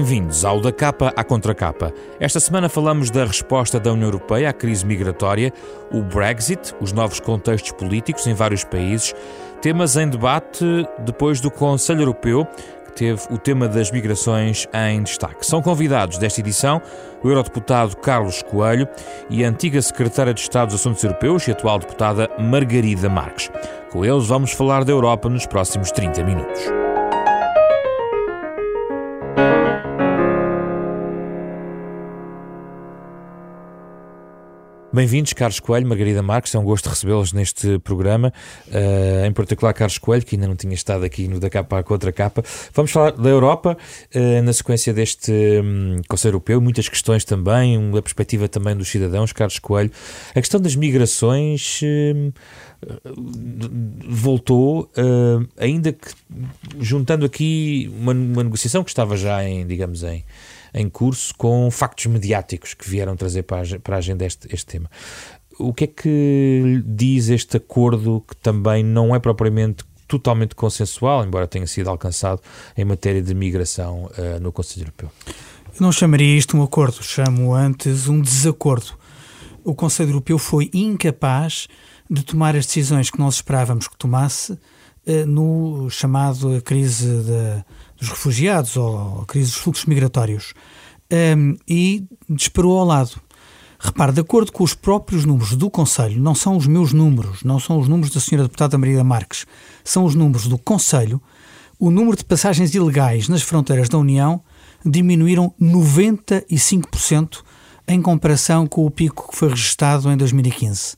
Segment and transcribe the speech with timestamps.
[0.00, 1.92] Bem-vindos ao Da Capa à Contracapa.
[2.18, 5.52] Esta semana falamos da resposta da União Europeia à crise migratória,
[5.92, 9.14] o Brexit, os novos contextos políticos em vários países,
[9.60, 10.64] temas em debate
[11.00, 12.48] depois do Conselho Europeu,
[12.86, 15.44] que teve o tema das migrações em destaque.
[15.44, 16.80] São convidados desta edição
[17.22, 18.88] o eurodeputado Carlos Coelho
[19.28, 23.50] e a antiga secretária de Estado dos Assuntos Europeus e atual deputada Margarida Marques.
[23.92, 26.79] Com eles vamos falar da Europa nos próximos 30 minutos.
[34.92, 38.32] Bem-vindos, Carlos Coelho, Margarida Marques, é um gosto recebê-los neste programa,
[38.66, 41.82] uh, em particular Carlos Coelho, que ainda não tinha estado aqui no da capa à
[41.84, 42.42] contra capa.
[42.74, 43.78] Vamos falar da Europa,
[44.12, 49.32] uh, na sequência deste um, Conselho Europeu, muitas questões também, uma perspectiva também dos cidadãos,
[49.32, 49.92] Carlos Coelho.
[50.30, 52.32] A questão das migrações uh,
[54.08, 54.90] voltou,
[55.56, 56.08] ainda que
[56.80, 60.24] juntando aqui uma, uma negociação que estava já em, digamos, em
[60.74, 64.90] em curso com factos mediáticos que vieram trazer para a, agenda este, este tema.
[65.58, 71.46] O que é que diz este acordo que também não é propriamente totalmente consensual, embora
[71.46, 72.40] tenha sido alcançado
[72.76, 75.10] em matéria de migração uh, no Conselho Europeu?
[75.68, 78.98] Eu não chamaria isto um acordo, chamo antes um desacordo.
[79.62, 81.68] O Conselho Europeu foi incapaz
[82.10, 87.64] de tomar as decisões que nós esperávamos que tomasse uh, no chamado crise de,
[88.00, 90.54] dos refugiados ou a crise dos fluxos migratórios
[91.36, 93.20] um, e disparou ao lado.
[93.78, 97.58] Repare, de acordo com os próprios números do Conselho, não são os meus números, não
[97.58, 99.46] são os números da senhora deputada Maria Marques,
[99.82, 101.20] são os números do Conselho,
[101.78, 104.42] o número de passagens ilegais nas fronteiras da União
[104.84, 107.42] diminuíram 95%
[107.88, 110.94] em comparação com o pico que foi registado em 2015.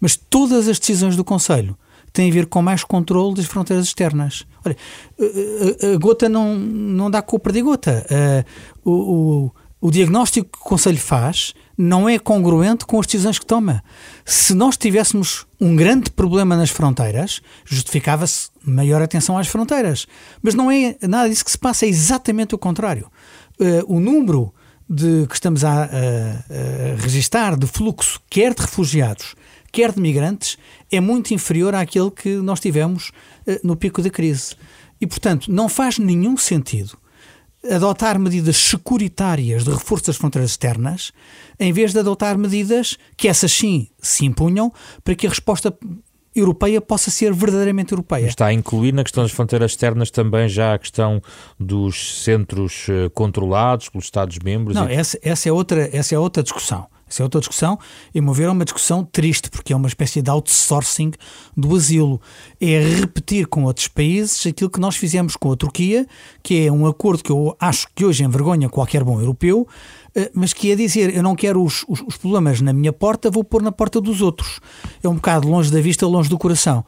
[0.00, 1.76] Mas todas as decisões do Conselho
[2.14, 4.46] tem a ver com mais controle das fronteiras externas.
[4.64, 4.76] Olha,
[5.92, 7.40] a, gota não, não dá com o.
[7.40, 8.44] Uh,
[8.84, 13.44] o, o, o diagnóstico que o Conselho faz não é congruente com as decisões que
[13.44, 13.82] toma.
[14.24, 20.06] Se nós tivéssemos um grande problema nas fronteiras, justificava-se maior atenção às fronteiras.
[20.40, 23.10] Mas não é nada disso que se passa, é exatamente o contrário.
[23.86, 24.54] O número
[24.88, 29.34] de, que estamos a, a, a registar de fluxo, quer de refugiados,
[29.74, 30.56] quer de migrantes,
[30.90, 33.10] é muito inferior àquele que nós tivemos
[33.46, 34.54] uh, no pico da crise.
[35.00, 36.96] E, portanto, não faz nenhum sentido
[37.68, 41.12] adotar medidas securitárias de reforço das fronteiras externas,
[41.58, 45.76] em vez de adotar medidas que essas sim se impunham para que a resposta
[46.36, 48.26] europeia possa ser verdadeiramente europeia.
[48.26, 51.22] Está a incluir na questão das fronteiras externas também já a questão
[51.58, 54.74] dos centros eh, controlados pelos Estados-membros?
[54.74, 54.94] Não, e...
[54.94, 56.86] essa, essa, é outra, essa é outra discussão.
[57.14, 57.78] Essa é outra discussão,
[58.12, 61.12] e mover é uma discussão triste, porque é uma espécie de outsourcing
[61.56, 62.20] do asilo.
[62.60, 66.08] É repetir com outros países aquilo que nós fizemos com a Turquia,
[66.42, 69.64] que é um acordo que eu acho que hoje envergonha qualquer bom europeu,
[70.12, 73.30] eh, mas que é dizer, eu não quero os, os, os, problemas na minha porta,
[73.30, 74.58] vou pôr na porta dos outros.
[75.00, 76.84] É um bocado longe da vista, longe do coração.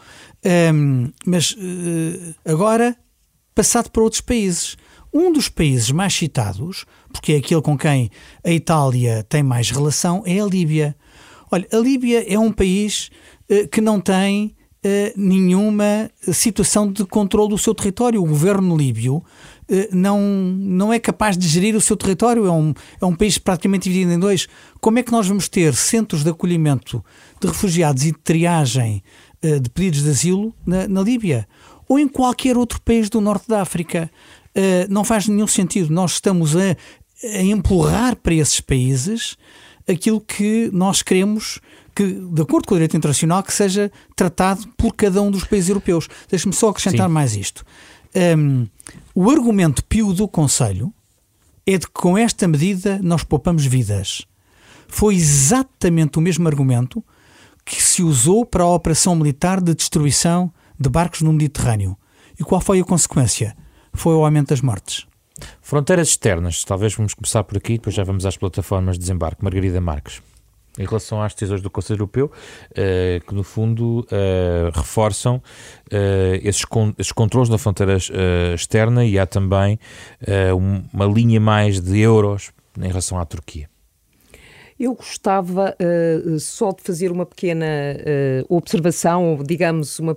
[0.74, 2.96] Um, mas uh, agora,
[3.54, 4.76] passado para outros países.
[5.18, 8.10] Um dos países mais citados, porque é aquele com quem
[8.44, 10.94] a Itália tem mais relação, é a Líbia.
[11.50, 13.10] Olha, a Líbia é um país
[13.50, 14.54] uh, que não tem
[14.84, 18.22] uh, nenhuma situação de controle do seu território.
[18.22, 19.24] O governo líbio uh,
[19.90, 22.44] não, não é capaz de gerir o seu território.
[22.44, 24.46] É um, é um país praticamente dividido em dois.
[24.82, 27.02] Como é que nós vamos ter centros de acolhimento
[27.40, 29.02] de refugiados e de triagem
[29.42, 31.48] de pedidos de asilo na, na Líbia?
[31.88, 34.10] Ou em qualquer outro país do norte da África?
[34.56, 35.92] Uh, não faz nenhum sentido.
[35.92, 36.76] Nós estamos a,
[37.24, 39.36] a empurrar para esses países
[39.86, 41.60] aquilo que nós queremos
[41.94, 45.70] que, de acordo com o direito internacional, que seja tratado por cada um dos países
[45.70, 46.08] europeus.
[46.28, 47.14] Deixe-me só acrescentar Sim.
[47.14, 47.64] mais isto.
[48.14, 48.66] Um,
[49.14, 50.92] o argumento pio do Conselho
[51.66, 54.26] é de que com esta medida nós poupamos vidas.
[54.88, 57.02] Foi exatamente o mesmo argumento
[57.64, 61.96] que se usou para a operação militar de destruição de barcos no Mediterrâneo.
[62.38, 63.56] E qual foi a consequência?
[63.96, 65.06] Foi o aumento das mortes.
[65.60, 69.42] Fronteiras externas, talvez vamos começar por aqui, depois já vamos às plataformas de desembarque.
[69.42, 70.22] Margarida Marques.
[70.78, 75.42] Em relação às decisões do Conselho Europeu, uh, que no fundo uh, reforçam uh,
[76.42, 77.96] esses, con esses controles da fronteira
[78.54, 79.78] externa e há também
[80.92, 83.70] uma linha mais de euros em relação à Turquia.
[84.78, 90.16] Eu gostava uh, só de fazer uma pequena uh, observação, digamos, uma,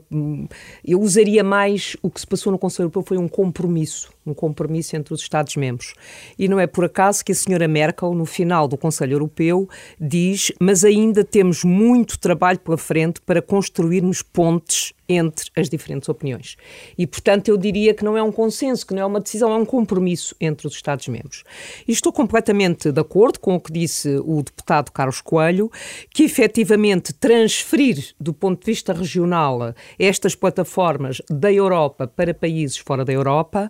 [0.83, 4.95] eu usaria mais o que se passou no Conselho Europeu foi um compromisso, um compromisso
[4.95, 5.93] entre os Estados-membros.
[6.37, 9.67] E não é por acaso que a senhora Merkel, no final do Conselho Europeu,
[9.99, 16.55] diz: Mas ainda temos muito trabalho pela frente para construirmos pontes entre as diferentes opiniões.
[16.95, 19.55] E, portanto, eu diria que não é um consenso, que não é uma decisão, é
[19.55, 21.43] um compromisso entre os Estados-membros.
[21.87, 25.71] E estou completamente de acordo com o que disse o deputado Carlos Coelho,
[26.13, 33.03] que efetivamente transferir do ponto de vista regional estas plataformas da Europa para países fora
[33.03, 33.69] da Europa,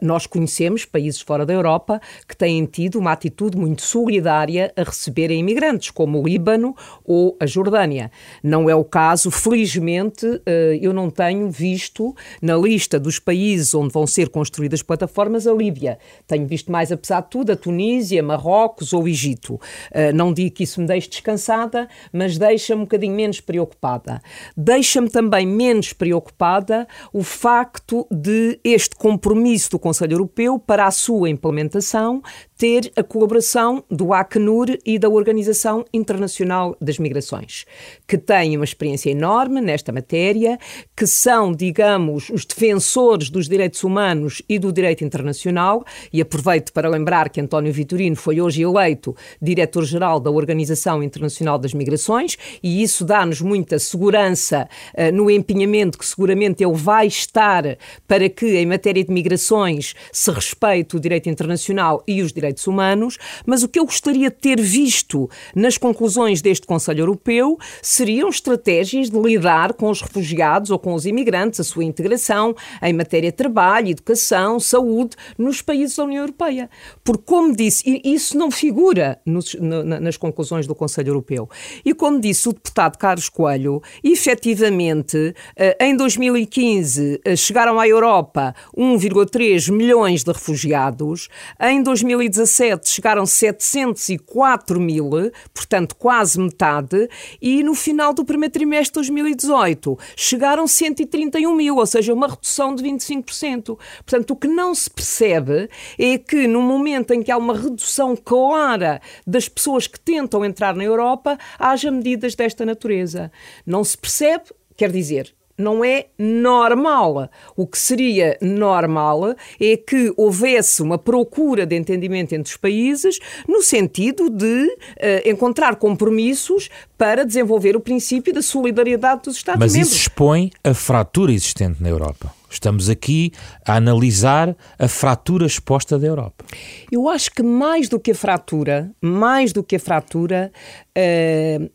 [0.00, 5.40] nós conhecemos países fora da Europa que têm tido uma atitude muito solidária a receberem
[5.40, 8.10] imigrantes, como o Líbano ou a Jordânia.
[8.42, 13.92] Não é o caso, felizmente, eh, eu não tenho visto na lista dos países onde
[13.92, 15.98] vão ser construídas plataformas a Líbia.
[16.26, 19.60] Tenho visto mais, apesar de tudo, a Tunísia, Marrocos ou Egito.
[19.90, 24.22] Eh, não digo que isso me deixe descansada, mas deixa-me um bocadinho menos preocupada.
[24.56, 31.28] Deixa-me também menos preocupada o facto de este compromisso do Conselho Europeu para a sua
[31.28, 32.22] implementação
[32.60, 37.64] ter a colaboração do Acnur e da Organização Internacional das Migrações,
[38.06, 40.58] que têm uma experiência enorme nesta matéria,
[40.94, 46.86] que são, digamos, os defensores dos direitos humanos e do direito internacional, e aproveito para
[46.86, 53.06] lembrar que António Vitorino foi hoje eleito diretor-geral da Organização Internacional das Migrações, e isso
[53.06, 59.02] dá-nos muita segurança uh, no empenhamento que seguramente ele vai estar para que, em matéria
[59.02, 59.69] de migrações,
[60.12, 64.30] se respeite o direito internacional e os direitos direitos humanos, mas o que eu gostaria
[64.30, 70.70] de ter visto nas conclusões deste Conselho Europeu seriam estratégias de lidar com os refugiados
[70.70, 75.96] ou com os imigrantes, a sua integração em matéria de trabalho, educação, saúde nos países
[75.96, 76.68] da União Europeia.
[77.04, 81.48] Porque, como disse, isso não figura nos, nas conclusões do Conselho Europeu.
[81.84, 88.54] E como disse o deputado Carlos Coelho, efetivamente, eh, em 2015 eh, chegaram à Europa
[88.76, 91.28] 1,3 milhões de refugiados,
[91.60, 95.10] em 2017 2017 chegaram 704 mil,
[95.52, 97.08] portanto quase metade,
[97.40, 102.74] e no final do primeiro trimestre de 2018 chegaram 131 mil, ou seja, uma redução
[102.74, 103.78] de 25%.
[104.04, 105.68] Portanto, o que não se percebe
[105.98, 110.74] é que no momento em que há uma redução clara das pessoas que tentam entrar
[110.74, 113.30] na Europa, haja medidas desta natureza.
[113.66, 114.44] Não se percebe,
[114.76, 117.28] quer dizer, não é normal.
[117.56, 123.62] O que seria normal é que houvesse uma procura de entendimento entre os países no
[123.62, 129.78] sentido de uh, encontrar compromissos para desenvolver o princípio da solidariedade dos Estados-membros.
[129.78, 132.34] Mas isso expõe a fratura existente na Europa.
[132.50, 133.32] Estamos aqui
[133.64, 136.44] a analisar a fratura exposta da Europa.
[136.90, 140.50] Eu acho que mais do que a fratura, mais do que a fratura,
[140.98, 141.70] uh,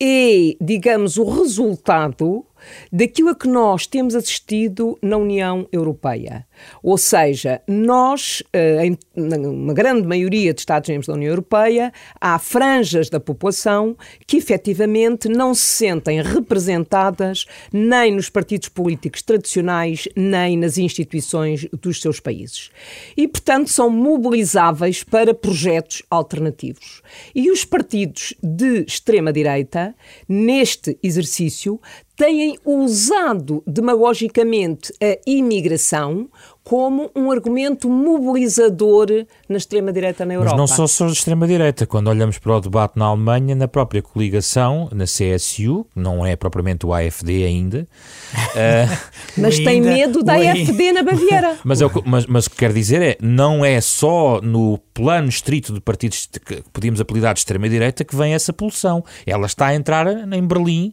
[0.00, 2.46] é, digamos, o resultado
[2.92, 6.46] daquilo a que nós temos assistido na União Europeia.
[6.82, 13.08] Ou seja, nós, eh, em uma grande maioria de Estados-membros da União Europeia, há franjas
[13.08, 13.96] da população
[14.26, 22.00] que efetivamente não se sentem representadas nem nos partidos políticos tradicionais, nem nas instituições dos
[22.00, 22.70] seus países.
[23.16, 27.02] E, portanto, são mobilizáveis para projetos alternativos.
[27.34, 29.94] E os partidos de extrema-direita,
[30.28, 31.80] neste exercício,
[32.20, 36.28] têm usado demagogicamente a imigração
[36.62, 39.08] como um argumento mobilizador
[39.48, 40.50] na extrema-direita na Europa.
[40.54, 41.86] Mas não só só de extrema-direita.
[41.86, 46.84] Quando olhamos para o debate na Alemanha, na própria coligação, na CSU, não é propriamente
[46.84, 47.88] o AFD ainda.
[48.34, 48.98] uh...
[49.40, 51.56] mas tem medo da AFD na Baviera.
[51.64, 55.30] mas, é o, mas, mas o que quer dizer é, não é só no plano
[55.30, 59.02] estrito de partidos que podíamos apelidar de extrema-direita que vem essa pulsão.
[59.26, 60.92] Ela está a entrar em Berlim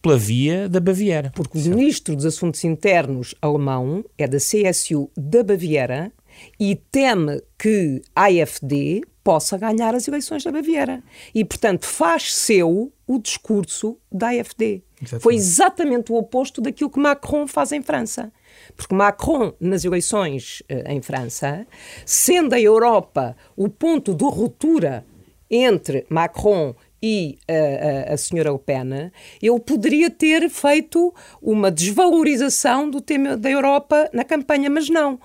[0.00, 1.32] pela via da Baviera.
[1.34, 6.12] Porque o ministro dos Assuntos Internos alemão é da CSU da Baviera
[6.58, 11.02] e teme que a AfD possa ganhar as eleições da Baviera.
[11.34, 14.82] E, portanto, faz seu o discurso da AfD.
[15.00, 15.22] Exatamente.
[15.22, 18.32] Foi exatamente o oposto daquilo que Macron faz em França.
[18.76, 21.66] Porque Macron, nas eleições uh, em França,
[22.04, 25.04] sendo a Europa o ponto de ruptura
[25.50, 29.10] entre Macron e a, a, a senhora Le Pen,
[29.42, 35.18] ele poderia ter feito uma desvalorização do tema da Europa na campanha, mas não.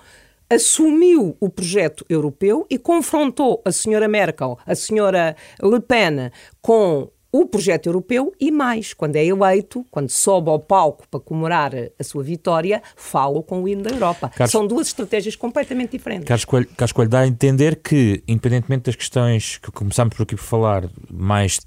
[0.48, 7.44] Assumiu o projeto europeu e confrontou a senhora Merkel, a senhora Le Pen, com o
[7.46, 12.22] projeto europeu e mais, quando é eleito, quando sobe ao palco para comemorar a sua
[12.22, 14.28] vitória, falo com o hino da Europa.
[14.28, 16.28] Carlos, São duas estratégias completamente diferentes.
[16.28, 20.36] Carlos Coelho, Carlos Coelho dá a entender que, independentemente das questões que começámos por aqui
[20.36, 21.58] por falar, mais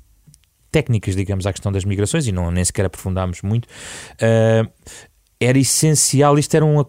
[0.71, 4.71] técnicas, digamos, à questão das migrações, e não, nem sequer aprofundámos muito, uh,
[5.37, 6.81] era essencial, isto era um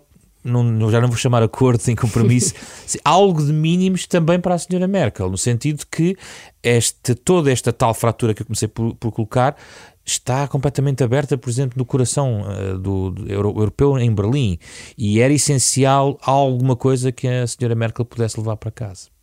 [0.48, 2.54] não, já não vou chamar acordo sem compromisso,
[3.04, 6.16] algo de mínimos também para a senhora Merkel, no sentido que
[6.62, 9.56] este, toda esta tal fratura que eu comecei por, por colocar
[10.04, 14.58] está completamente aberta, por exemplo, no coração uh, do, do, europeu em Berlim
[14.96, 19.17] e era essencial alguma coisa que a senhora Merkel pudesse levar para casa.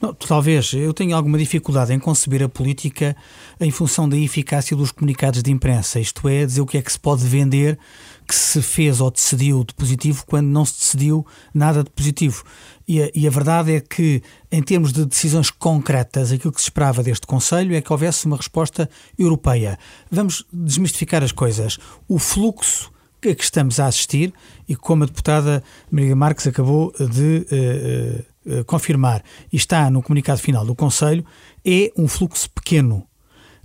[0.00, 0.72] Não, talvez.
[0.72, 3.14] Eu tenho alguma dificuldade em conceber a política
[3.60, 6.90] em função da eficácia dos comunicados de imprensa, isto é, dizer o que é que
[6.90, 7.78] se pode vender
[8.26, 12.44] que se fez ou decidiu de positivo quando não se decidiu nada de positivo.
[12.86, 16.66] E a, e a, verdade é que, em termos de decisões concretas, aquilo que se
[16.66, 18.88] esperava deste Conselho é que houvesse uma resposta
[19.18, 19.76] europeia.
[20.08, 21.76] Vamos desmistificar as coisas.
[22.08, 24.32] O fluxo que estamos a assistir,
[24.68, 27.46] e como a deputada Maria Marques acabou de.
[27.50, 31.24] Uh, uh, eh, confirmar e está no comunicado final do Conselho,
[31.64, 33.06] é um fluxo pequeno.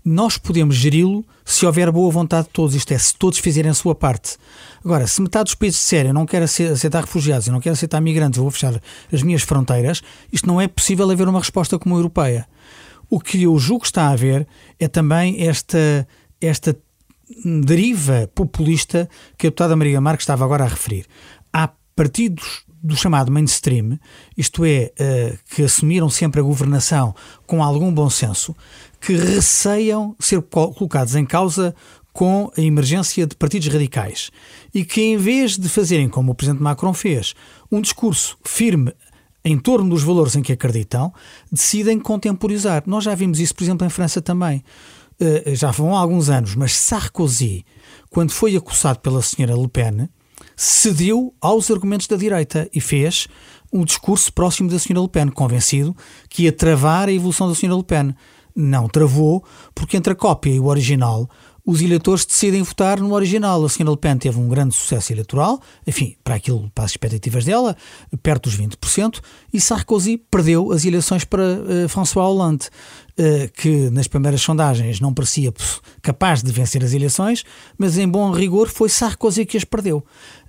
[0.04, 3.74] Nós podemos geri-lo se houver boa vontade de todos, isto é, se todos fizerem a
[3.74, 4.38] sua parte.
[4.84, 8.38] Agora, se metade dos países disserem não quero aceitar refugiados, eu não quero aceitar migrantes,
[8.38, 8.80] eu vou fechar
[9.12, 12.48] as minhas fronteiras, isto não é possível haver uma resposta como a europeia.
[13.10, 14.48] O que eu julgo que está a haver
[14.80, 16.08] é também esta,
[16.42, 16.78] esta
[17.44, 21.06] deriva populista que a deputada Maria Marques estava agora a referir.
[21.54, 24.00] Há partidos do chamado mainstream,
[24.38, 27.16] isto é, uh, que assumiram sempre a governação
[27.48, 28.56] com algum bom senso,
[29.02, 31.76] que receiam ser colocados em causa
[32.14, 34.32] com a emergência de partidos radicais
[34.74, 37.34] e que, em vez de fazerem como o Presidente Macron fez,
[37.72, 38.94] um discurso firme
[39.44, 41.14] em torno dos valores em que acreditam,
[41.52, 42.84] decidem contemporizar.
[42.86, 44.64] Nós já vimos isso, por exemplo, em França também.
[45.20, 47.66] Uh, já vão há alguns anos, mas Sarkozy,
[48.10, 50.10] quando foi acusado pela senhora Le Pen,
[50.56, 53.28] cedeu aos argumentos da direita e fez
[53.72, 55.00] um discurso próximo da Sra.
[55.00, 55.96] Le Pen, convencido
[56.30, 57.76] que ia travar a evolução da Sra.
[57.76, 58.16] Le Pen.
[58.56, 59.44] Não travou,
[59.74, 61.30] porque entre a cópia e o original,
[61.66, 63.62] os eleitores decidem votar no original.
[63.64, 63.90] A Sra.
[63.90, 67.76] Le Pen teve um grande sucesso eleitoral, enfim, para aquilo, para as expectativas dela,
[68.24, 69.20] perto dos 20%,
[69.52, 72.70] e Sarkozy perdeu as eleições para uh, François Hollande.
[73.18, 75.54] Eh, que nas primeiras sondagens não parecia
[76.02, 77.46] capaz de vencer as eleições,
[77.78, 80.04] mas em bom rigor foi Sarkozy que as perdeu.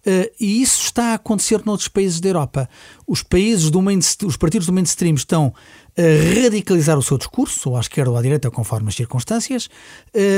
[0.06, 2.68] Uh, e isso está a acontecer noutros países da Europa.
[3.06, 3.80] Os países do
[4.24, 5.52] os partidos do mainstream estão
[5.98, 9.68] a radicalizar o seu discurso, ou à esquerda ou à direita, conforme as circunstâncias.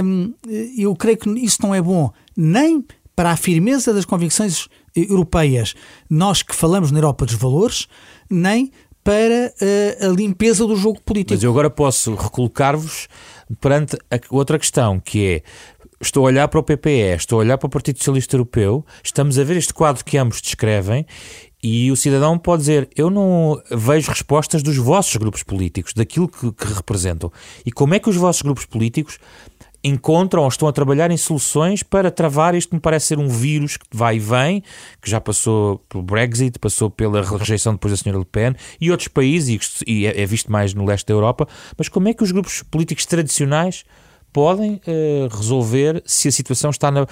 [0.03, 0.33] Um,
[0.77, 2.83] eu creio que isso não é bom nem
[3.15, 5.75] para a firmeza das convicções europeias,
[6.09, 7.89] nós que falamos na Europa dos valores,
[8.31, 8.71] nem
[9.03, 9.53] para
[10.01, 11.35] a limpeza do jogo político.
[11.35, 13.09] Mas eu agora posso recolocar-vos
[13.61, 15.43] perante a outra questão, que é
[16.01, 19.39] estou a olhar para o PPE, estou a olhar para o Partido Socialista Europeu, estamos
[19.39, 21.05] a ver este quadro que ambos descrevem
[21.63, 26.53] e o cidadão pode dizer: Eu não vejo respostas dos vossos grupos políticos, daquilo que,
[26.53, 27.33] que representam.
[27.67, 29.19] E como é que os vossos grupos políticos
[29.83, 33.29] encontram ou estão a trabalhar em soluções para travar isto que me parece ser um
[33.29, 34.63] vírus que vai e vem,
[35.01, 39.09] que já passou pelo Brexit, passou pela rejeição depois da senhora Le Pen e outros
[39.09, 42.33] países, e é, é visto mais no leste da Europa, mas como é que os
[42.33, 43.85] grupos políticos tradicionais
[44.39, 47.09] podem uh, resolver se a situação está na,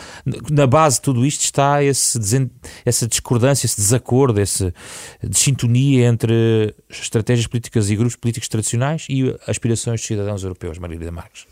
[0.48, 2.16] na base de tudo isto está esse,
[2.84, 4.72] essa discordância, esse desacordo, essa
[5.20, 11.48] desintonia entre estratégias políticas e grupos políticos tradicionais e aspirações dos cidadãos europeus, Margarida Marques.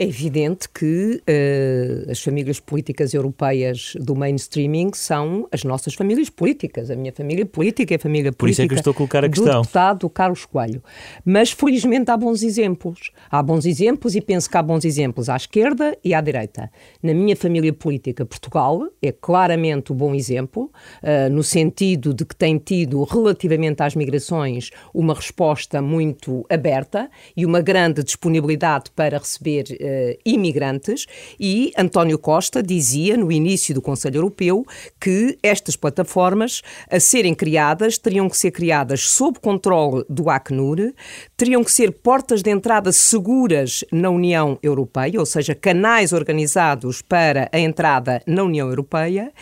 [0.00, 6.88] É evidente que uh, as famílias políticas europeias do mainstreaming são as nossas famílias políticas.
[6.88, 9.24] A minha família política é a família política Por isso é que estou a colocar
[9.24, 9.60] a do questão.
[9.60, 10.80] deputado Carlos Coelho.
[11.24, 13.10] Mas, felizmente, há bons exemplos.
[13.28, 16.70] Há bons exemplos e penso que há bons exemplos à esquerda e à direita.
[17.02, 20.70] Na minha família política, Portugal é claramente o bom exemplo,
[21.02, 27.44] uh, no sentido de que tem tido, relativamente às migrações, uma resposta muito aberta e
[27.44, 31.06] uma grande disponibilidade para receber uh, imigrantes
[31.38, 34.66] e António Costa dizia no início do Conselho Europeu
[35.00, 40.92] que estas plataformas a serem criadas teriam que ser criadas sob controle do Acnur,
[41.36, 47.48] teriam que ser portas de entrada seguras na União Europeia, ou seja, canais organizados para
[47.52, 49.32] a entrada na União Europeia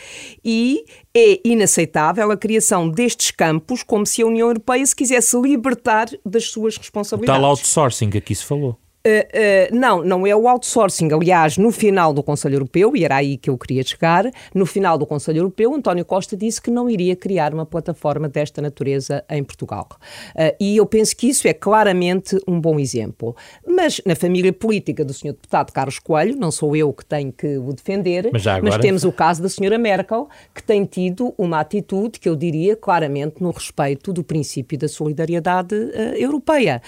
[0.45, 0.85] e
[1.15, 6.51] é inaceitável a criação destes campos como se a União Europeia se quisesse libertar das
[6.51, 7.39] suas responsabilidades.
[7.39, 8.79] O tal outsourcing que aqui se falou.
[9.07, 11.13] Uh, uh, não, não é o outsourcing.
[11.13, 14.99] Aliás, no final do Conselho Europeu, e era aí que eu queria chegar, no final
[14.99, 19.45] do Conselho Europeu, António Costa disse que não iria criar uma plataforma desta natureza em
[19.45, 19.87] Portugal.
[20.35, 23.37] Uh, e eu penso que isso é claramente um bom exemplo.
[23.65, 25.35] Mas na família política do Sr.
[25.35, 28.65] Deputado Carlos Coelho, não sou eu que tenho que o defender, mas, agora...
[28.65, 29.79] mas temos o caso da Sra.
[29.79, 34.89] Merkel, que tem tido uma atitude que eu diria claramente no respeito do princípio da
[34.89, 35.77] solidariedade
[36.17, 36.81] europeia.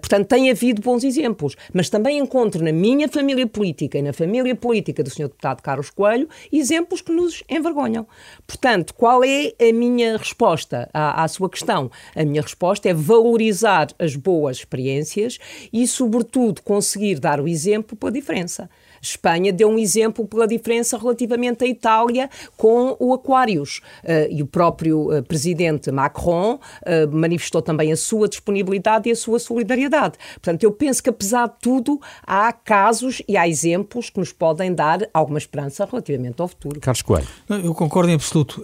[0.00, 1.56] portanto, tem havido bons exemplos.
[1.72, 5.28] Mas também encontro na minha família política e na família política do Sr.
[5.28, 8.06] Deputado Carlos Coelho exemplos que nos envergonham.
[8.46, 11.90] Portanto, qual é a minha resposta à, à sua questão?
[12.14, 15.38] A minha resposta é valorizar as boas experiências
[15.72, 18.68] e, sobretudo, conseguir dar o exemplo pela diferença.
[19.04, 23.80] Espanha deu um exemplo pela diferença relativamente à Itália com o Aquarius.
[24.02, 29.16] Uh, e o próprio uh, presidente Macron uh, manifestou também a sua disponibilidade e a
[29.16, 30.18] sua solidariedade.
[30.34, 34.74] Portanto, eu penso que, apesar de tudo, há casos e há exemplos que nos podem
[34.74, 36.80] dar alguma esperança relativamente ao futuro.
[36.80, 37.28] Carlos Coelho.
[37.48, 38.62] Eu concordo em absoluto,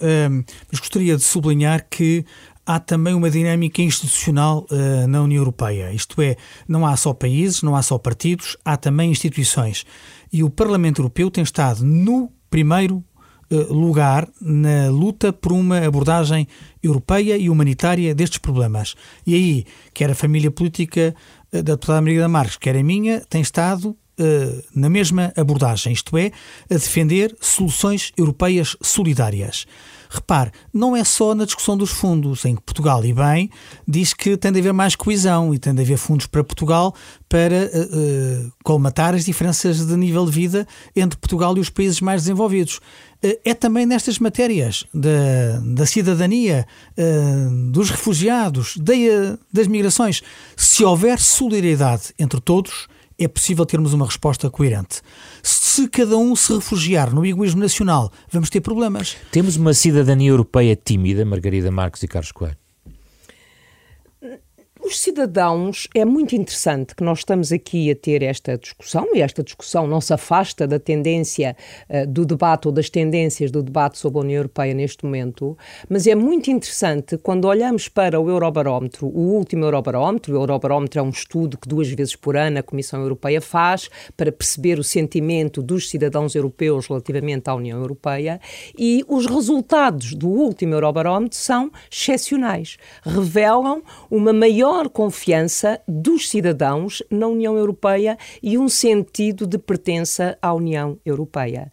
[0.70, 2.24] mas gostaria de sublinhar que
[2.70, 5.92] há também uma dinâmica institucional uh, na União Europeia.
[5.92, 6.36] Isto é,
[6.68, 9.84] não há só países, não há só partidos, há também instituições.
[10.32, 13.02] E o Parlamento Europeu tem estado no primeiro
[13.50, 16.46] uh, lugar na luta por uma abordagem
[16.80, 18.94] europeia e humanitária destes problemas.
[19.26, 21.12] E aí, quer a família política
[21.52, 23.96] uh, da deputada Maria da Marques, quer a minha, tem estado
[24.74, 26.30] na mesma abordagem, isto é,
[26.70, 29.66] a defender soluções europeias solidárias.
[30.12, 33.48] Repare, não é só na discussão dos fundos, em que Portugal, e bem,
[33.86, 36.92] diz que tem de haver mais coesão e tem de haver fundos para Portugal
[37.28, 42.22] para uh, colmatar as diferenças de nível de vida entre Portugal e os países mais
[42.22, 42.78] desenvolvidos.
[43.24, 46.66] Uh, é também nestas matérias da, da cidadania,
[47.70, 48.94] dos refugiados, da,
[49.52, 50.22] das migrações.
[50.56, 52.88] Se houver solidariedade entre todos,
[53.20, 55.02] é possível termos uma resposta coerente.
[55.42, 59.16] Se cada um se refugiar no egoísmo nacional, vamos ter problemas.
[59.30, 62.56] Temos uma cidadania europeia tímida, Margarida Marques e Carlos Coelho?
[64.90, 69.40] Os cidadãos, é muito interessante que nós estamos aqui a ter esta discussão, e esta
[69.40, 71.56] discussão não se afasta da tendência
[71.88, 75.56] uh, do debate ou das tendências do debate sobre a União Europeia neste momento,
[75.88, 81.02] mas é muito interessante quando olhamos para o Eurobarómetro, o último Eurobarómetro, o Eurobarómetro é
[81.04, 85.62] um estudo que duas vezes por ano a Comissão Europeia faz para perceber o sentimento
[85.62, 88.40] dos cidadãos europeus relativamente à União Europeia,
[88.76, 97.02] e os resultados do último Eurobarómetro são excepcionais, revelam uma maior maior confiança dos cidadãos
[97.10, 101.70] na União Europeia e um sentido de pertença à União Europeia.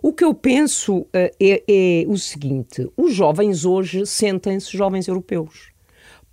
[0.00, 5.74] O que eu penso uh, é, é o seguinte: os jovens hoje sentem-se jovens europeus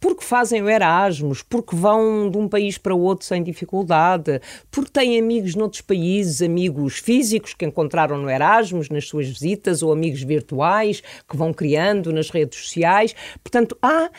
[0.02, 4.42] porque fazem o Erasmus, porque vão de um país para outro sem dificuldade,
[4.72, 9.94] porque têm amigos noutros países, amigos físicos que encontraram no Erasmus, nas suas visitas, ou
[9.94, 13.16] amigos virtuais que vão criando nas redes sociais.
[13.44, 14.10] Portanto, há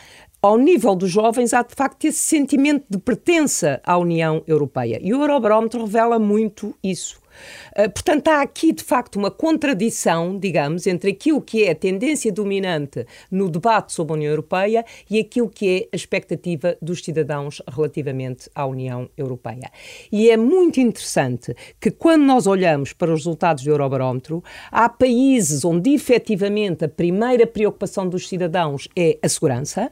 [0.43, 4.99] ao nível dos jovens, há de facto esse sentimento de pertença à União Europeia.
[5.01, 7.23] E o Eurobarómetro revela muito isso.
[7.71, 12.31] Uh, portanto, há aqui de facto uma contradição, digamos, entre aquilo que é a tendência
[12.31, 17.61] dominante no debate sobre a União Europeia e aquilo que é a expectativa dos cidadãos
[17.67, 19.71] relativamente à União Europeia.
[20.11, 25.65] E é muito interessante que, quando nós olhamos para os resultados do Eurobarómetro, há países
[25.65, 29.91] onde efetivamente a primeira preocupação dos cidadãos é a segurança.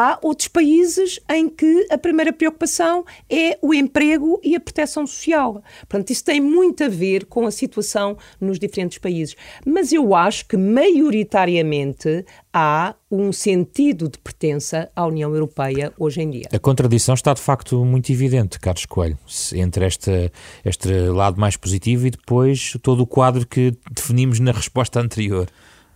[0.00, 5.60] Há outros países em que a primeira preocupação é o emprego e a proteção social.
[5.88, 9.34] Portanto, isso tem muito a ver com a situação nos diferentes países.
[9.66, 16.30] Mas eu acho que, maioritariamente, há um sentido de pertença à União Europeia hoje em
[16.30, 16.46] dia.
[16.52, 19.18] A contradição está de facto muito evidente, Carlos Coelho,
[19.52, 20.30] entre este,
[20.64, 25.48] este lado mais positivo e depois todo o quadro que definimos na resposta anterior.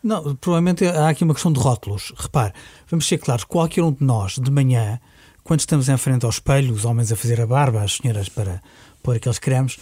[0.02, 2.12] Não, provavelmente há aqui uma questão de rótulos.
[2.16, 2.52] Repare,
[2.88, 4.98] vamos ser claros, qualquer um de nós, de manhã,
[5.44, 8.60] quando estamos em frente ao espelho, os homens a fazer a barba, as senhoras para
[9.02, 9.78] pôr aqueles cremes,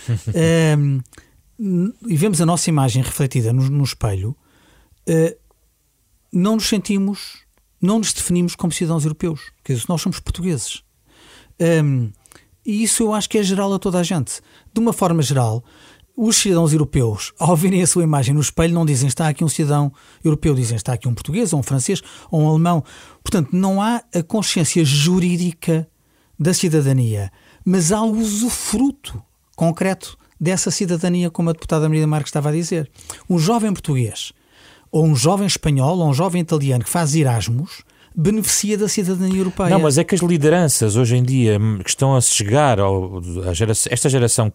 [0.78, 1.00] um,
[1.58, 4.36] ehm, e vemos a nossa imagem refletida no, no espelho,
[5.08, 5.36] uh,
[6.32, 7.44] não nos sentimos,
[7.80, 9.52] não nos definimos como cidadãos europeus.
[9.62, 10.82] Quer dizer, nós somos portugueses.
[11.58, 12.12] Um, ehm,
[12.64, 14.40] e isso eu acho que é geral a toda a gente.
[14.72, 15.64] De uma forma geral,
[16.22, 19.48] os cidadãos europeus, ao verem a sua imagem no espelho, não dizem está aqui um
[19.48, 19.90] cidadão
[20.22, 22.84] europeu, dizem está aqui um português, ou um francês, ou um alemão.
[23.24, 25.88] Portanto, não há a consciência jurídica
[26.38, 27.32] da cidadania,
[27.64, 29.22] mas há o usufruto
[29.56, 32.90] concreto dessa cidadania, como a deputada Maria Marques estava a dizer.
[33.28, 34.34] Um jovem português,
[34.92, 37.82] ou um jovem espanhol, ou um jovem italiano que faz Erasmus,
[38.14, 39.70] beneficia da cidadania europeia.
[39.70, 43.54] Não, mas é que as lideranças hoje em dia que estão a chegar ao, a
[43.54, 44.52] geração, esta geração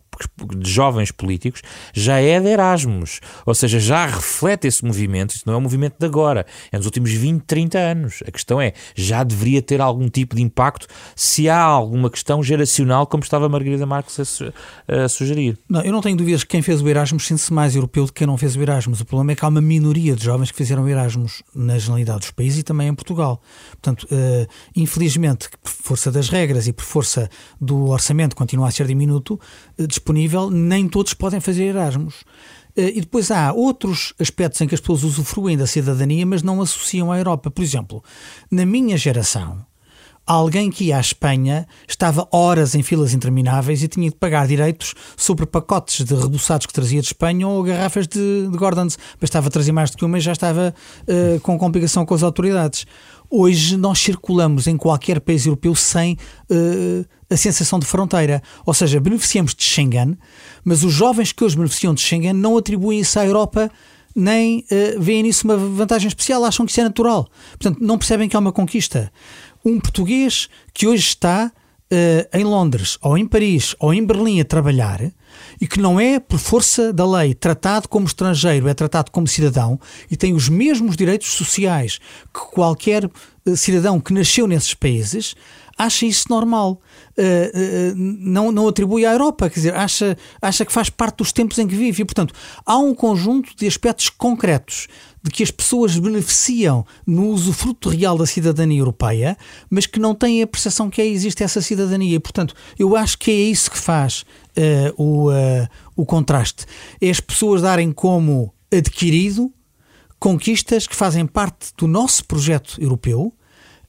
[0.57, 1.61] de jovens políticos
[1.93, 5.95] já é de Erasmus, ou seja, já reflete esse movimento, isso não é um movimento
[5.99, 8.23] de agora, é nos últimos 20, 30 anos.
[8.27, 13.07] A questão é, já deveria ter algum tipo de impacto se há alguma questão geracional,
[13.07, 15.57] como estava a Margarida Marques a, a sugerir.
[15.69, 18.19] Não, eu não tenho dúvidas que quem fez o Erasmus sente-se mais europeu do que
[18.19, 19.01] quem não fez o Erasmus.
[19.01, 22.19] O problema é que há uma minoria de jovens que fizeram o Erasmus na generalidade
[22.19, 23.41] dos países e também em Portugal.
[23.71, 27.29] Portanto, uh, infelizmente, por força das regras e por força
[27.59, 29.39] do orçamento continua a ser diminuto,
[29.77, 32.21] uh, disponível, nem todos podem fazer Erasmus.
[32.77, 36.61] Uh, e depois há outros aspectos em que as pessoas usufruem da cidadania, mas não
[36.61, 37.49] associam à Europa.
[37.49, 38.03] Por exemplo,
[38.51, 39.65] na minha geração,
[40.25, 44.95] alguém que ia à Espanha estava horas em filas intermináveis e tinha de pagar direitos
[45.15, 48.97] sobre pacotes de rebuçados que trazia de Espanha ou garrafas de, de Gordons.
[49.21, 50.73] Bastava trazer mais do que uma e já estava
[51.07, 52.85] uh, com complicação com as autoridades.
[53.29, 56.13] Hoje nós circulamos em qualquer país europeu sem
[56.49, 58.41] uh, a sensação de fronteira.
[58.65, 60.17] Ou seja, beneficiamos de Schengen,
[60.63, 63.71] mas os jovens que hoje beneficiam de Schengen não atribuem isso à Europa
[64.15, 67.27] nem uh, veem nisso uma vantagem especial, acham que isso é natural.
[67.51, 69.11] Portanto, não percebem que é uma conquista
[69.65, 74.45] um português que hoje está uh, em Londres, ou em Paris, ou em Berlim a
[74.45, 75.01] trabalhar
[75.59, 79.79] e que não é, por força da lei, tratado como estrangeiro, é tratado como cidadão
[80.09, 81.99] e tem os mesmos direitos sociais
[82.33, 85.35] que qualquer uh, cidadão que nasceu nesses países,
[85.77, 86.81] acha isso normal.
[87.17, 91.31] Uh, uh, não, não atribui à Europa, quer dizer, acha, acha que faz parte dos
[91.31, 92.01] tempos em que vive.
[92.01, 92.33] E, portanto,
[92.65, 94.87] há um conjunto de aspectos concretos
[95.25, 99.35] de que as pessoas beneficiam no usufruto real da cidadania europeia,
[99.71, 102.19] mas que não têm a percepção que existe essa cidadania.
[102.19, 104.23] Portanto, eu acho que é isso que faz
[104.55, 106.67] uh, o, uh, o contraste.
[107.01, 109.51] É as pessoas darem como adquirido
[110.19, 113.33] conquistas que fazem parte do nosso projeto europeu,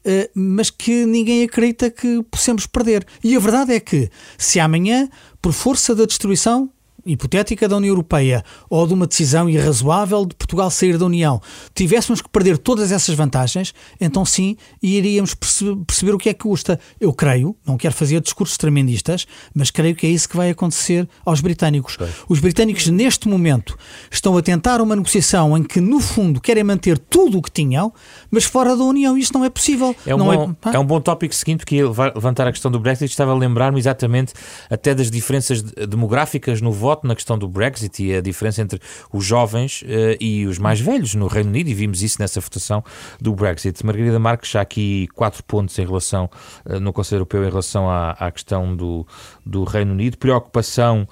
[0.09, 3.05] Uh, mas que ninguém acredita que possamos perder.
[3.25, 5.09] E a verdade é que, se amanhã,
[5.43, 6.71] por força da destruição
[7.07, 11.41] hipotética da União Europeia ou de uma decisão irrazoável de Portugal sair da União,
[11.75, 16.79] tivéssemos que perder todas essas vantagens, então sim iríamos perceber o que é que custa.
[17.01, 21.09] Eu creio, não quero fazer discursos tremendistas, mas creio que é isso que vai acontecer
[21.25, 21.97] aos britânicos.
[22.29, 23.77] Os britânicos, neste momento,
[24.11, 27.93] estão a tentar uma negociação em que, no fundo, querem manter tudo o que tinham,
[28.31, 29.17] mas fora da União.
[29.17, 29.95] Isso não é possível.
[30.07, 32.81] É um, não bom, é, é um bom tópico seguinte, porque levantar a questão do
[32.81, 34.33] Brexit estava a lembrar-me exatamente
[34.71, 38.81] até das diferenças demográficas no voto voto na questão do Brexit e a diferença entre
[39.13, 39.87] os jovens uh,
[40.19, 42.83] e os mais velhos no Reino Unido, e vimos isso nessa votação
[43.21, 43.85] do Brexit.
[43.85, 46.31] Margarida Marques, já aqui quatro pontos em relação,
[46.65, 49.07] uh, no Conselho Europeu, em relação à, à questão do,
[49.45, 51.07] do Reino Unido, preocupação,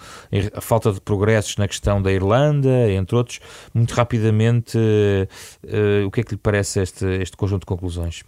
[0.54, 3.40] a falta de progressos na questão da Irlanda, entre outros.
[3.72, 8.22] Muito rapidamente, uh, o que é que lhe parece este, este conjunto de conclusões?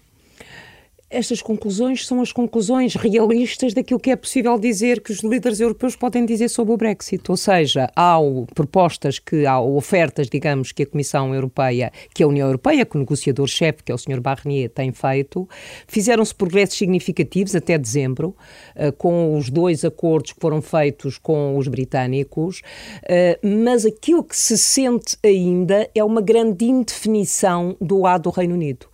[1.08, 5.94] Estas conclusões são as conclusões realistas daquilo que é possível dizer que os líderes europeus
[5.94, 7.30] podem dizer sobre o Brexit.
[7.30, 8.16] Ou seja, há
[8.54, 12.98] propostas que, há ofertas, digamos, que a Comissão Europeia, que a União Europeia, que o
[12.98, 14.20] negociador-chefe, que é o Sr.
[14.20, 15.48] Barnier, tem feito,
[15.86, 18.34] fizeram-se progressos significativos até dezembro,
[18.74, 22.62] uh, com os dois acordos que foram feitos com os britânicos,
[23.04, 28.54] uh, mas aquilo que se sente ainda é uma grande indefinição do lado do Reino
[28.54, 28.86] Unido.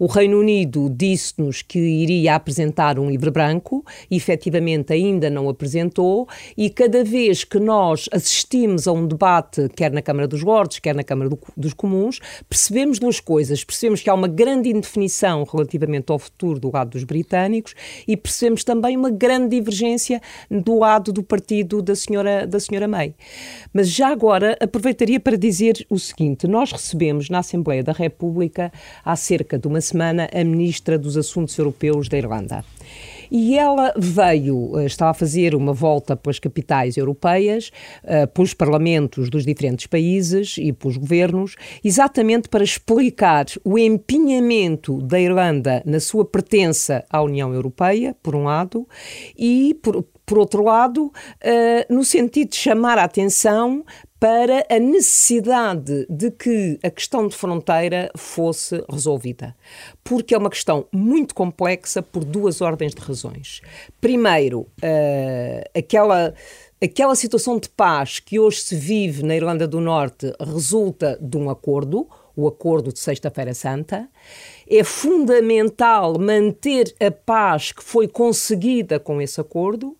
[0.00, 6.28] O Reino Unido disse-nos que iria apresentar um livro branco, e efetivamente ainda não apresentou,
[6.56, 10.94] e cada vez que nós assistimos a um debate, quer na Câmara dos Lordes, quer
[10.94, 13.64] na Câmara do, dos Comuns, percebemos duas coisas.
[13.64, 17.74] Percebemos que há uma grande indefinição relativamente ao futuro do lado dos britânicos
[18.06, 20.20] e percebemos também uma grande divergência
[20.50, 23.14] do lado do partido da senhora, da senhora May.
[23.72, 28.72] Mas já agora aproveitaria para dizer o seguinte: nós recebemos na Assembleia da República,
[29.04, 32.64] há cerca de uma semana, a Ministra dos Assuntos Assuntos Europeus da Irlanda.
[33.30, 37.70] E ela veio, eh, estava a fazer uma volta pelas capitais europeias,
[38.02, 45.20] eh, pelos parlamentos dos diferentes países e pelos governos, exatamente para explicar o empenhamento da
[45.20, 48.88] Irlanda na sua pertença à União Europeia, por um lado,
[49.38, 53.84] e por, por outro lado, uh, no sentido de chamar a atenção
[54.20, 59.56] para a necessidade de que a questão de fronteira fosse resolvida.
[60.04, 63.62] Porque é uma questão muito complexa por duas ordens de razões.
[64.00, 66.34] Primeiro, uh, aquela.
[66.82, 71.50] Aquela situação de paz que hoje se vive na Irlanda do Norte resulta de um
[71.50, 74.08] acordo, o acordo de Sexta-feira Santa.
[74.66, 79.94] É fundamental manter a paz que foi conseguida com esse acordo.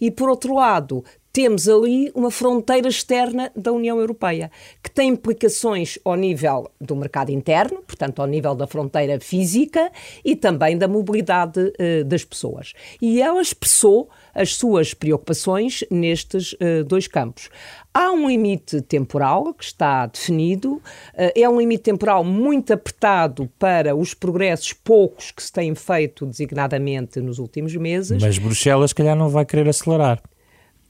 [0.00, 1.04] E, por outro lado,
[1.34, 7.30] temos ali uma fronteira externa da União Europeia, que tem implicações ao nível do mercado
[7.30, 9.90] interno, portanto, ao nível da fronteira física
[10.24, 12.72] e também da mobilidade uh, das pessoas.
[13.02, 17.50] E ela expressou as suas preocupações nestes uh, dois campos.
[17.92, 20.82] Há um limite temporal que está definido, uh,
[21.34, 27.18] é um limite temporal muito apertado para os progressos poucos que se têm feito designadamente
[27.20, 28.22] nos últimos meses.
[28.22, 30.22] Mas Bruxelas, se calhar, não vai querer acelerar.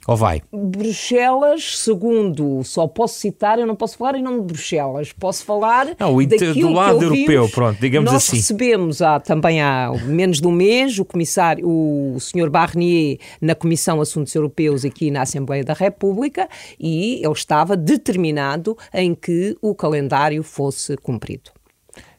[0.06, 0.42] Ou vai?
[0.52, 5.86] Bruxelas, segundo, só posso citar, eu não posso falar em nome de Bruxelas, posso falar
[5.98, 8.36] não, do lado europeu, pronto, digamos nós assim.
[8.36, 13.54] Nós recebemos há, também há menos de um mês o comissário, o senhor Barnier, na
[13.54, 19.74] Comissão Assuntos Europeus aqui na Assembleia da República e ele estava determinado em que o
[19.74, 21.50] calendário fosse cumprido.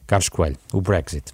[0.06, 1.32] Carlos Coelho, o Brexit.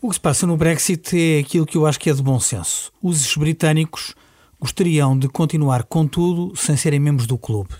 [0.00, 2.38] O que se passa no Brexit é aquilo que eu acho que é de bom
[2.38, 2.92] senso.
[3.02, 4.14] Os britânicos
[4.60, 7.74] gostariam de continuar com tudo sem serem membros do clube.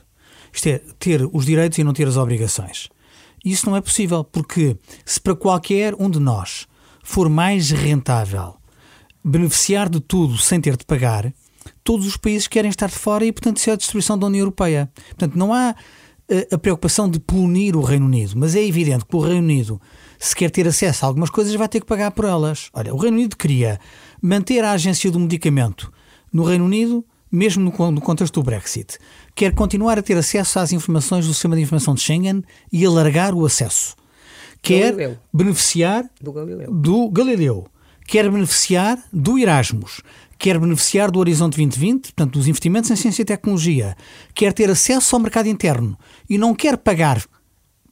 [0.52, 2.88] Isto é, ter os direitos e não ter as obrigações.
[3.44, 6.66] Isso não é possível, porque se para qualquer um de nós
[7.02, 8.56] for mais rentável
[9.24, 11.32] beneficiar de tudo sem ter de pagar,
[11.82, 14.42] todos os países querem estar de fora e, portanto, isso é a destruição da União
[14.42, 14.90] Europeia.
[15.08, 15.74] Portanto, não há
[16.28, 19.80] eh, a preocupação de punir o Reino Unido, mas é evidente que o Reino Unido,
[20.18, 22.70] se quer ter acesso a algumas coisas, vai ter que pagar por elas.
[22.72, 23.78] Olha, o Reino Unido queria
[24.22, 25.92] manter a agência do medicamento
[26.37, 28.99] no Reino Unido, mesmo no, contexto do Brexit,
[29.35, 33.35] quer continuar a ter acesso às informações do sistema de informação de Schengen e alargar
[33.35, 33.96] o acesso.
[34.61, 35.18] Quer Galileu.
[35.33, 36.70] beneficiar do Galileu.
[36.70, 37.66] do Galileu.
[38.07, 40.03] Quer beneficiar do Erasmus.
[40.38, 43.96] Quer beneficiar do Horizonte 2020, portanto, dos investimentos em ciência e tecnologia.
[44.35, 45.99] Quer ter acesso ao mercado interno.
[46.29, 47.25] E não quer pagar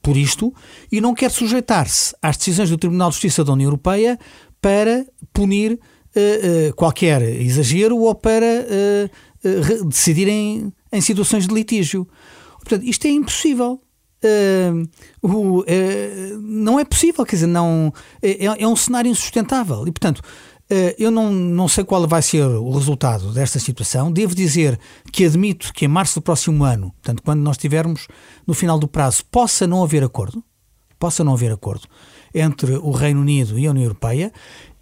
[0.03, 0.53] por isto
[0.93, 4.19] e não quer sujeitar-se às decisões do Tribunal de Justiça da União Europeia
[4.61, 5.81] para punir
[6.16, 12.09] uh, qualquer exagero ou para uh, decidirem em situações de litígio.
[12.61, 13.81] Portanto, isto é impossível.
[14.24, 14.88] Uh,
[15.22, 15.64] uh, uh,
[16.40, 19.87] não é possível, quer dizer, não, é, é um cenário insustentável.
[19.87, 20.22] E, portanto,
[20.98, 24.11] eu não, não sei qual vai ser o resultado desta situação.
[24.11, 24.81] Devo dizer
[25.12, 28.09] que admito que em março do próximo ano, portanto, quando nós estivermos
[28.46, 30.42] no final do prazo, possa não haver acordo,
[30.98, 31.87] possa não haver acordo
[32.35, 34.33] entre o Reino Unido e a União Europeia,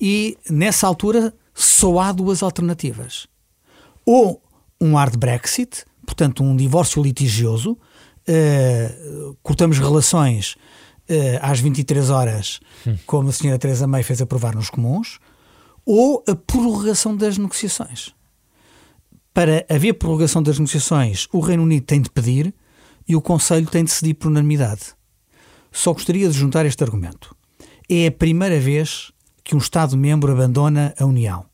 [0.00, 3.26] e nessa altura só há duas alternativas.
[4.06, 4.42] Ou
[4.80, 10.56] um hard Brexit, portanto um divórcio litigioso, uh, cortamos relações
[11.08, 12.96] uh, às 23 horas, hum.
[13.06, 15.18] como a senhora Teresa May fez aprovar nos comuns,
[15.84, 18.14] ou a prorrogação das negociações.
[19.34, 22.54] Para haver prorrogação das negociações, o Reino Unido tem de pedir
[23.08, 24.94] e o Conselho tem de decidir por unanimidade.
[25.70, 27.34] Só gostaria de juntar este argumento.
[27.94, 29.12] É a primeira vez
[29.44, 31.44] que um Estado-membro abandona a União.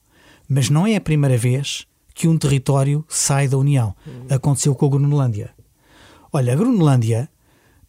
[0.49, 3.93] Mas não é a primeira vez que um território sai da União.
[4.31, 5.51] Aconteceu com a Groenlândia.
[6.33, 7.29] Olha, a Groenlândia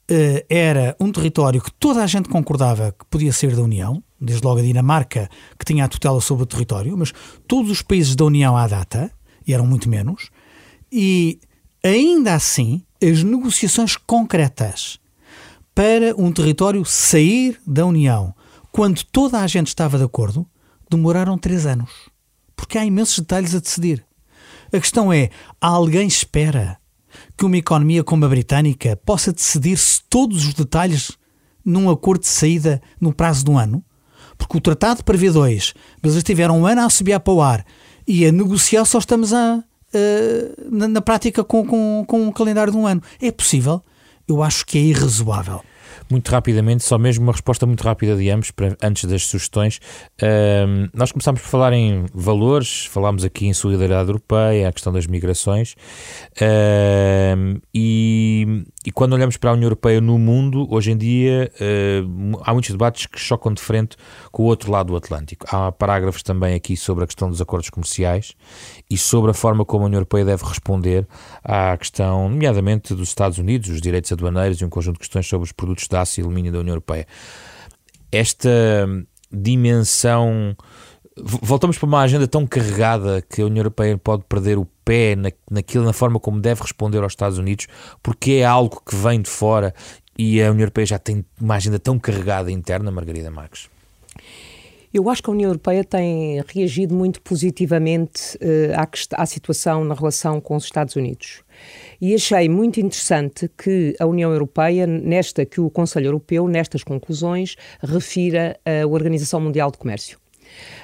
[0.09, 4.43] uh, era um território que toda a gente concordava que podia ser da União, desde
[4.43, 7.13] logo a Dinamarca, que tinha a tutela sobre o território, mas
[7.47, 9.11] todos os países da União à data,
[9.45, 10.31] e eram muito menos,
[10.91, 11.39] e
[11.83, 14.99] ainda assim, as negociações concretas
[15.75, 18.33] para um território sair da União
[18.79, 20.47] quando toda a gente estava de acordo,
[20.89, 21.89] demoraram três anos.
[22.55, 24.05] Porque há imensos detalhes a decidir.
[24.71, 26.77] A questão é: alguém espera
[27.35, 31.11] que uma economia como a britânica possa decidir-se todos os detalhes
[31.65, 33.83] num acordo de saída no prazo de um ano?
[34.37, 37.65] Porque o tratado prevê dois, mas eles tiveram um ano a subir para o ar
[38.07, 39.61] e a negociar só estamos a, a
[40.71, 43.03] na, na, prática com, com, com um calendário de um ano.
[43.21, 43.83] É possível?
[44.25, 45.65] Eu acho que é irrazoável
[46.09, 49.79] muito rapidamente, só mesmo uma resposta muito rápida de ambos, para, antes das sugestões.
[50.93, 55.75] Nós começámos por falar em valores, falámos aqui em solidariedade europeia, a questão das migrações,
[57.73, 62.53] e, e, quando olhamos para a União Europeia no mundo, hoje em dia uh, há
[62.53, 63.95] muitos debates que chocam de frente
[64.31, 65.45] com o outro lado do Atlântico.
[65.49, 68.33] Há parágrafos também aqui sobre a questão dos acordos comerciais
[68.89, 71.07] e sobre a forma como a União Europeia deve responder
[71.43, 75.45] à questão, nomeadamente dos Estados Unidos, os direitos aduaneiros e um conjunto de questões sobre
[75.45, 77.07] os produtos da aço e alumínio da União Europeia.
[78.11, 78.49] Esta
[79.31, 80.55] dimensão.
[81.21, 85.31] Voltamos para uma agenda tão carregada que a União Europeia pode perder o pé na,
[85.51, 87.67] naquilo, na forma como deve responder aos Estados Unidos,
[88.01, 89.73] porque é algo que vem de fora
[90.17, 93.69] e a União Europeia já tem uma agenda tão carregada interna, Margarida Marques.
[94.93, 99.93] Eu acho que a União Europeia tem reagido muito positivamente uh, à, à situação na
[99.93, 101.41] relação com os Estados Unidos.
[102.01, 107.55] E achei muito interessante que a União Europeia, nesta que o Conselho Europeu, nestas conclusões,
[107.81, 110.17] refira a Organização Mundial de Comércio.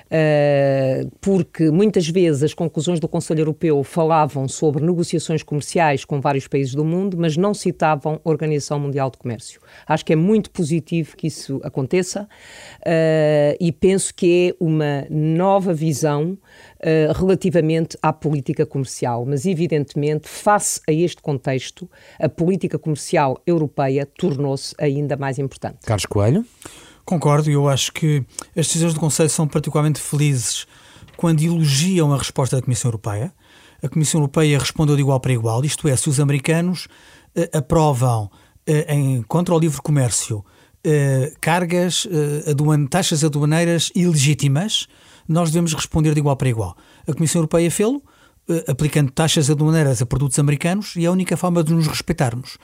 [0.06, 6.48] Uh, porque muitas vezes as conclusões do Conselho Europeu falavam sobre negociações comerciais com vários
[6.48, 9.60] países do mundo, mas não citavam a Organização Mundial de Comércio.
[9.88, 15.74] Acho que é muito positivo que isso aconteça uh, e penso que é uma nova
[15.74, 16.38] visão
[16.80, 19.26] uh, relativamente à política comercial.
[19.26, 25.80] Mas, evidentemente, face a este contexto, a política comercial europeia tornou-se ainda mais importante.
[25.86, 26.46] Carlos Coelho.
[27.06, 28.26] Concordo, eu acho que
[28.58, 30.66] as decisões do Conselho são particularmente felizes
[31.16, 33.32] quando elogiam a resposta da Comissão Europeia.
[33.84, 36.88] A Comissão Europeia respondeu de igual para igual, isto é, se os americanos
[37.36, 38.32] eh, aprovam
[38.66, 40.44] eh, em, contra o livre comércio
[40.84, 42.08] eh, cargas,
[42.50, 44.88] aduan, taxas aduaneiras ilegítimas,
[45.28, 46.76] nós devemos responder de igual para igual.
[47.08, 48.02] A Comissão Europeia fez-lo,
[48.68, 52.56] aplicando taxas aduaneiras a produtos americanos e é a única forma de nos respeitarmos.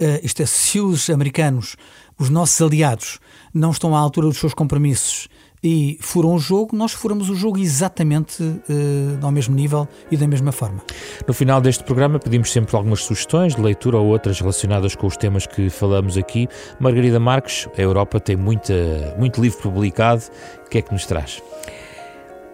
[0.00, 1.76] Uh, isto é, se os americanos,
[2.18, 3.18] os nossos aliados,
[3.54, 5.28] não estão à altura dos seus compromissos
[5.62, 10.26] e furam o jogo, nós furamos o jogo exatamente uh, ao mesmo nível e da
[10.26, 10.80] mesma forma.
[11.26, 15.16] No final deste programa pedimos sempre algumas sugestões de leitura ou outras relacionadas com os
[15.16, 16.48] temas que falamos aqui.
[16.78, 18.74] Margarida Marques, a Europa tem muita,
[19.18, 20.22] muito livro publicado.
[20.64, 21.42] O que é que nos traz?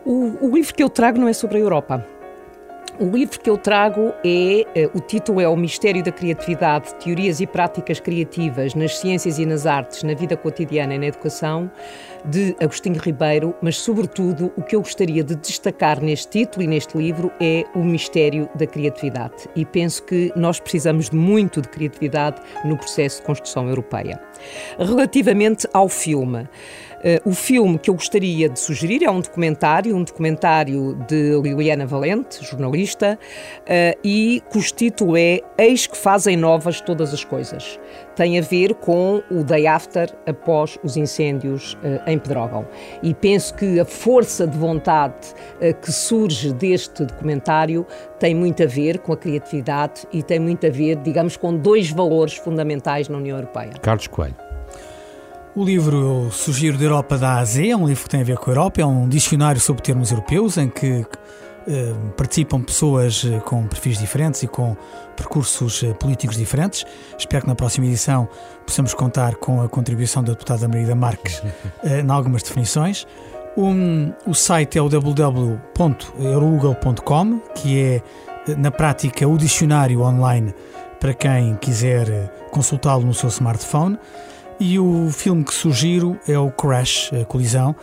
[0.04, 2.06] O, o livro que eu trago não é sobre a Europa.
[2.96, 7.40] O livro que eu trago é, eh, o título é O Mistério da Criatividade, Teorias
[7.40, 11.68] e Práticas Criativas nas Ciências e nas Artes, na Vida Cotidiana e na Educação,
[12.24, 16.96] de Agostinho Ribeiro, mas sobretudo o que eu gostaria de destacar neste título e neste
[16.96, 19.48] livro é o mistério da criatividade.
[19.56, 24.20] E penso que nós precisamos de muito de criatividade no processo de construção europeia.
[24.78, 26.48] Relativamente ao filme,
[27.04, 31.84] Uh, o filme que eu gostaria de sugerir é um documentário, um documentário de Liliana
[31.84, 33.18] Valente, jornalista,
[33.60, 37.78] uh, e cujo título é Eis que fazem novas todas as coisas.
[38.16, 42.66] Tem a ver com o day after após os incêndios uh, em Pedrógão.
[43.02, 45.14] E penso que a força de vontade
[45.82, 47.86] que surge deste documentário
[48.18, 51.90] tem muito a ver com a criatividade e tem muito a ver, digamos, com dois
[51.90, 53.72] valores fundamentais na União Europeia.
[53.82, 54.43] Carlos Coelho.
[55.56, 58.38] O livro eu sugiro da Europa da AZ, é um livro que tem a ver
[58.38, 61.06] com a Europa, é um dicionário sobre termos europeus em que
[61.68, 64.76] eh, participam pessoas eh, com perfis diferentes e com
[65.16, 66.84] percursos eh, políticos diferentes.
[67.16, 68.28] Espero que na próxima edição
[68.66, 71.40] possamos contar com a contribuição da deputada Marida Marques
[71.84, 73.06] eh, em algumas definições.
[73.56, 78.02] Um, o site é o www.eurogoogle.com, que é,
[78.48, 80.52] eh, na prática, o dicionário online
[80.98, 83.96] para quem quiser eh, consultá-lo no seu smartphone.
[84.60, 87.74] E o filme que sugiro é o Crash, a colisão.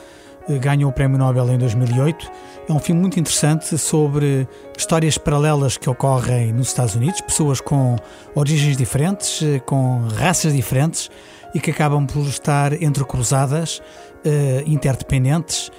[0.47, 2.31] Eh, ganhou o Prémio Nobel em 2008.
[2.67, 7.95] É um filme muito interessante sobre histórias paralelas que ocorrem nos Estados Unidos, pessoas com
[8.33, 11.09] origens diferentes, eh, com raças diferentes
[11.53, 13.79] e que acabam por estar entrecruzadas,
[14.25, 15.69] uh, interdependentes,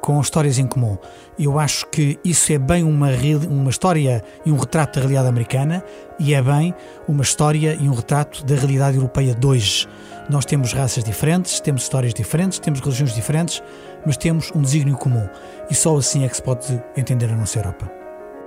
[0.00, 0.98] com histórias em comum.
[1.38, 3.08] Eu acho que isso é bem uma,
[3.48, 5.84] uma história e um retrato da realidade americana
[6.18, 6.74] e é bem
[7.08, 9.88] uma história e um retrato da realidade europeia de hoje.
[10.28, 13.62] Nós temos raças diferentes, temos histórias diferentes, temos religiões diferentes,
[14.06, 15.28] mas temos um desígnio comum.
[15.70, 17.90] E só assim é que se pode entender a nossa Europa.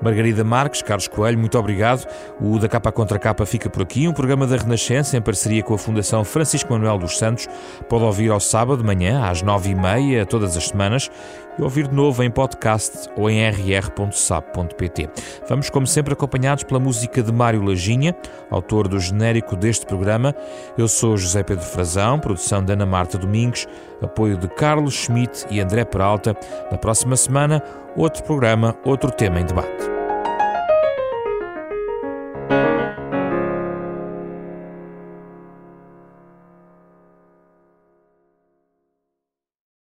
[0.01, 2.07] Margarida Marques, Carlos Coelho, muito obrigado.
[2.39, 4.07] O Da Capa Contra Capa fica por aqui.
[4.07, 7.47] Um programa da Renascença em parceria com a Fundação Francisco Manuel dos Santos.
[7.89, 11.09] Pode ouvir ao sábado de manhã, às nove e meia, todas as semanas,
[11.58, 15.10] e ouvir de novo em podcast ou em rr.sap.pt.
[15.48, 18.15] Vamos, como sempre, acompanhados pela música de Mário Lajinha,
[18.50, 20.36] autor do genérico deste programa.
[20.78, 23.67] Eu sou José Pedro Frazão, produção de Ana Marta Domingues,
[24.02, 26.36] apoio de Carlos Schmidt e André Peralta.
[26.72, 27.63] Na próxima semana,
[27.96, 29.96] outro programa, outro tema em debate.